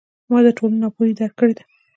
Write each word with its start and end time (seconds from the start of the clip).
ما 0.29 0.39
د 0.45 0.47
ټولنې 0.57 0.77
ناپوهي 0.83 1.13
درک 1.19 1.33
کړې 1.39 1.53
ده. 1.57 1.63